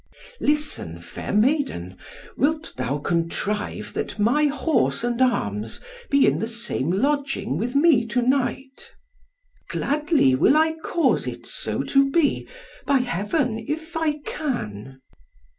[0.39, 1.95] "Listen, fair maiden,
[2.35, 8.07] wilt thou contrive that my horse and arms be in the same lodging with me
[8.07, 8.95] to night."
[9.69, 12.47] "Gladly will I cause it so to be,
[12.87, 15.01] by Heaven, if I can."